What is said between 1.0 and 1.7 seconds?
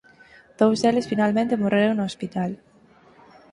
finalmente